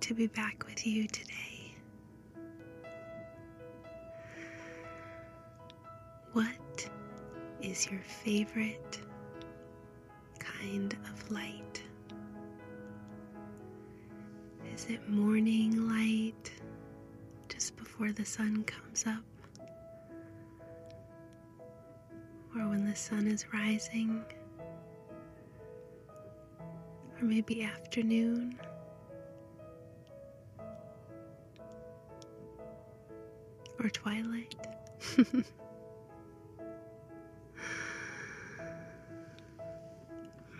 [0.00, 1.74] To be back with you today.
[6.32, 6.88] What
[7.60, 9.00] is your favorite
[10.38, 11.82] kind of light?
[14.72, 16.52] Is it morning light
[17.48, 19.24] just before the sun comes up?
[22.56, 24.24] Or when the sun is rising?
[26.60, 28.58] Or maybe afternoon?
[33.90, 34.54] Twilight?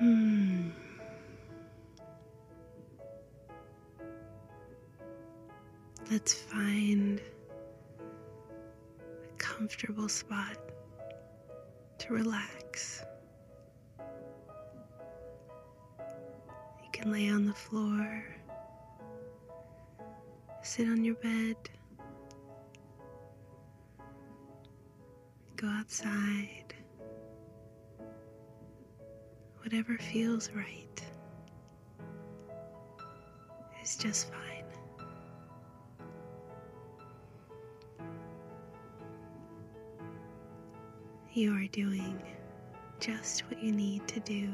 [0.00, 0.70] Hmm.
[6.10, 7.22] Let's find a
[9.36, 10.56] comfortable spot
[11.98, 13.02] to relax.
[13.98, 14.06] You
[16.92, 18.24] can lay on the floor,
[20.62, 21.56] sit on your bed,
[25.60, 26.72] go outside
[29.62, 31.02] whatever feels right
[33.82, 34.64] is just fine.
[41.34, 42.22] You are doing
[42.98, 44.48] just what you need to do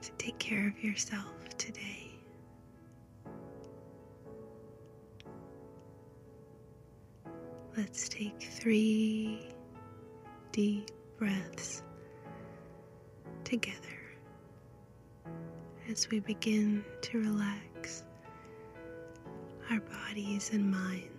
[0.00, 2.05] to take care of yourself today.
[7.76, 9.38] Let's take three
[10.50, 11.82] deep breaths
[13.44, 13.76] together
[15.90, 18.02] as we begin to relax
[19.70, 21.15] our bodies and minds.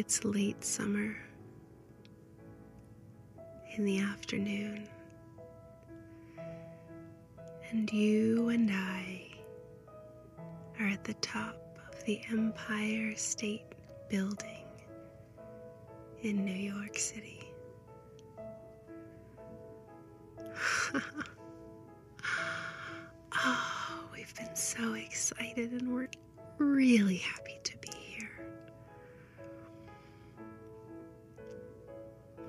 [0.00, 1.16] It's late summer
[3.76, 4.86] in the afternoon,
[7.70, 9.26] and you and I
[10.78, 13.64] are at the top of the Empire State
[14.08, 14.66] Building
[16.22, 17.50] in New York City.
[23.36, 26.06] oh, we've been so excited and we're
[26.58, 27.57] really happy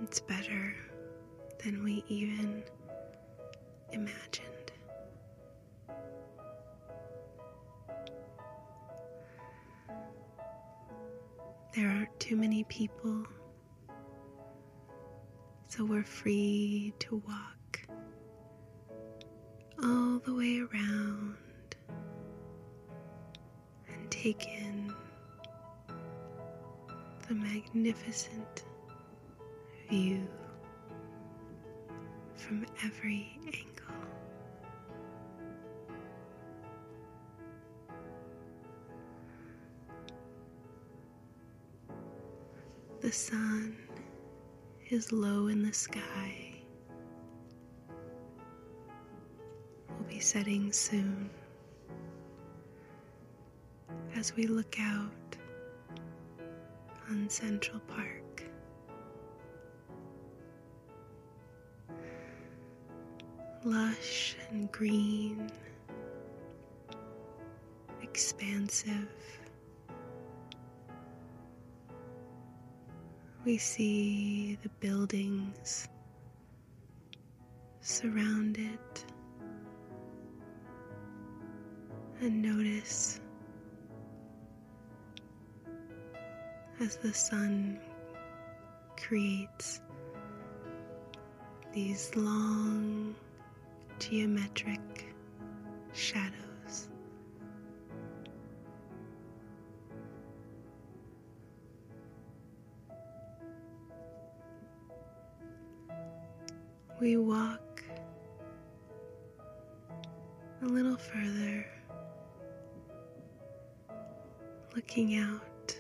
[0.02, 0.76] It's better
[1.64, 2.64] than we even
[3.92, 4.72] imagined.
[11.76, 13.26] There aren't too many people,
[15.68, 17.82] so we're free to walk
[19.84, 21.36] all the way around
[23.88, 24.94] and take in
[27.28, 28.64] the magnificent
[29.90, 30.28] view
[32.36, 33.96] from every angle.
[43.02, 43.76] The sun
[44.90, 46.54] is low in the sky.
[49.88, 51.30] Will be setting soon.
[54.16, 55.38] As we look out
[57.10, 58.29] on Central Park.
[63.70, 65.52] Lush and green,
[68.02, 69.08] expansive.
[73.46, 75.88] We see the buildings
[77.82, 79.06] surround it
[82.22, 83.22] and notice
[86.80, 87.80] as the sun
[88.98, 89.80] creates
[91.72, 93.14] these long
[94.00, 94.80] geometric
[95.94, 96.90] shadows.
[107.02, 107.84] We walk
[110.62, 111.66] a little further,
[114.76, 115.76] looking out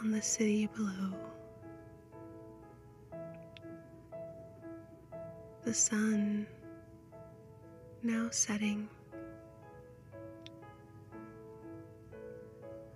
[0.00, 1.31] on the city below.
[5.72, 6.46] The sun
[8.02, 8.90] now setting.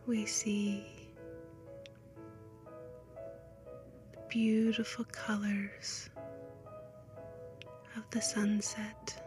[0.06, 0.84] We see
[4.12, 6.10] the beautiful colors
[7.96, 9.22] of the sunset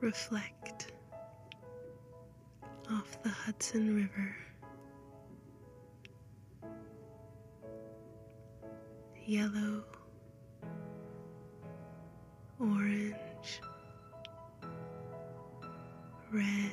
[0.00, 0.90] reflect
[2.90, 4.34] off the Hudson River.
[9.24, 9.84] Yellow,
[12.62, 13.60] orange,
[16.30, 16.70] red,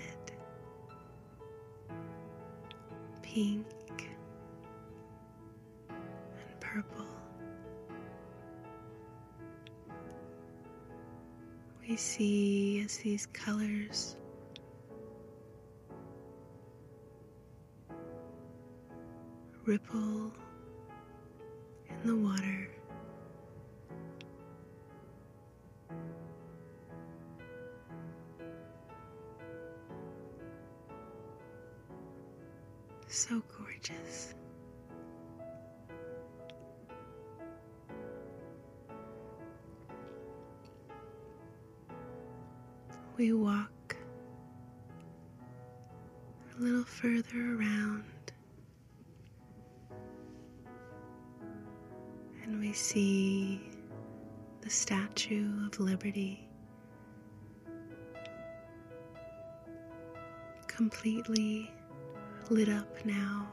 [3.23, 3.65] pink,
[5.89, 7.05] and purple.
[11.81, 14.15] We see as these colors
[19.65, 20.31] ripple
[21.89, 22.69] in the water.
[33.11, 34.35] So gorgeous.
[43.17, 43.97] we walk
[46.57, 48.05] a little further around
[52.41, 53.59] and we see
[54.61, 56.47] the Statue of Liberty
[60.67, 61.69] completely
[62.49, 63.47] lit up now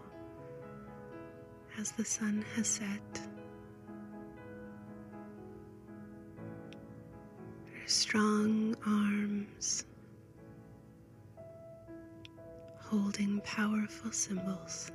[1.78, 3.20] as the sun has set.
[7.74, 9.84] Her strong arms
[12.80, 14.90] holding powerful symbols.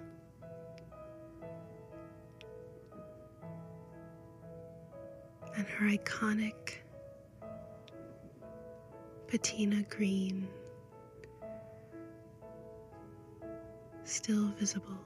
[5.56, 6.80] And her iconic
[9.27, 10.48] patina green
[14.12, 15.00] still visible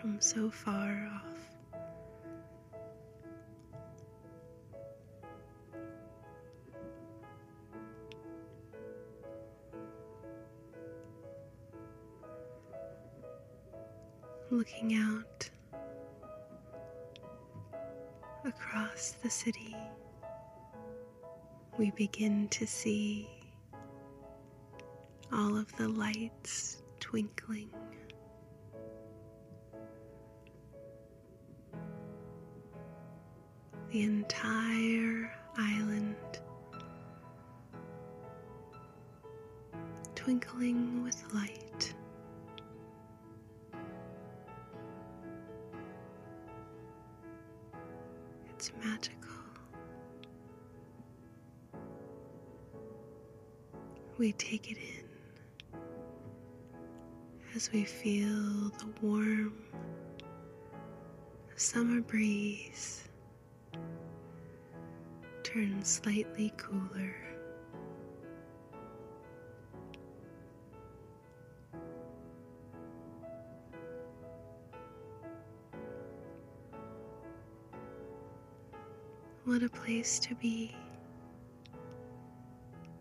[0.00, 1.32] from so far off.
[14.50, 15.48] looking out
[18.44, 19.74] across the city,
[21.78, 23.26] we begin to see
[25.32, 27.70] all of the lights twinkling.
[33.92, 36.16] The entire island
[40.14, 41.92] twinkling with light.
[48.48, 49.28] It's magical.
[54.16, 55.04] We take it in
[57.54, 59.52] as we feel the warm
[61.56, 63.04] summer breeze
[65.52, 67.14] turn slightly cooler.
[79.44, 80.74] What a place to be.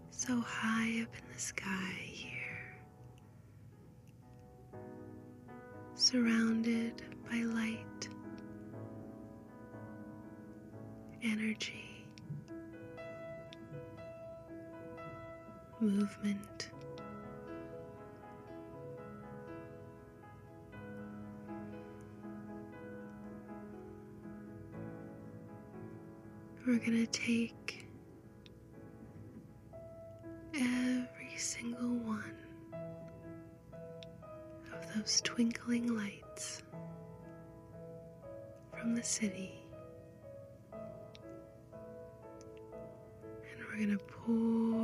[0.10, 2.76] So high up in the sky here,
[5.96, 8.10] surrounded by light,
[11.24, 11.91] energy,
[15.82, 16.70] movement.
[26.66, 27.88] We're going to take
[30.54, 32.36] every single one
[34.72, 36.62] of those twinkling lights
[38.80, 39.54] from the city.
[43.52, 44.81] And we're going to pour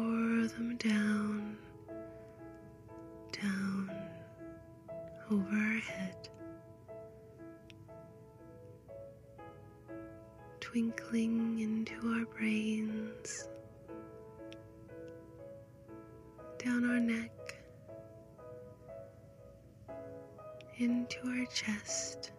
[5.38, 6.30] over our head.
[10.60, 13.48] twinkling into our brains,
[16.60, 17.56] down our neck,
[20.78, 22.32] into our chest,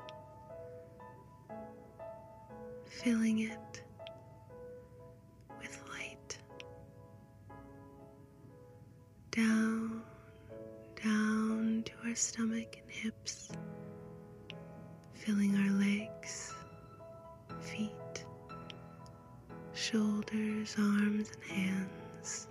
[2.87, 3.83] filling it
[5.61, 6.39] with light,
[9.31, 9.98] down,
[12.09, 13.51] our stomach and hips,
[15.13, 16.55] filling our legs,
[17.61, 18.25] feet
[19.75, 22.49] shoulders, arms, and hands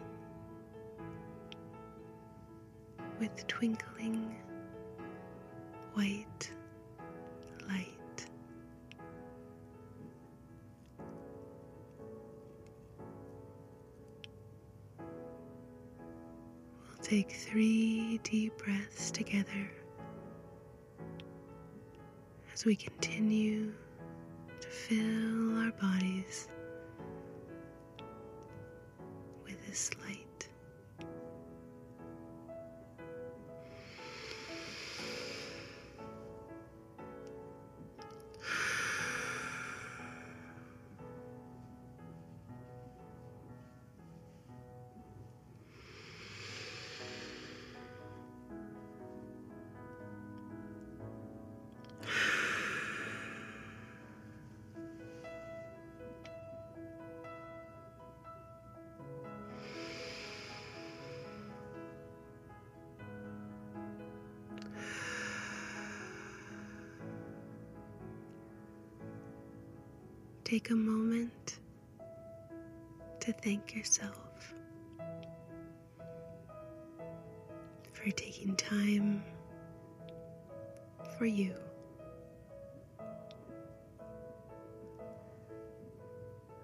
[3.19, 4.35] with twinkling
[5.93, 6.51] white
[17.09, 19.71] take three deep breaths together
[22.53, 23.71] as we continue
[24.59, 26.49] to fill our bodies
[29.45, 30.46] with this light.
[70.47, 71.59] Take a moment
[73.19, 74.53] to thank yourself
[77.91, 79.25] for taking time
[81.17, 81.53] for you.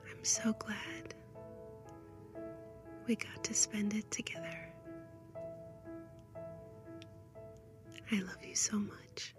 [0.10, 1.14] I'm so glad
[3.06, 4.66] we got to spend it together.
[8.14, 9.36] I love you so much.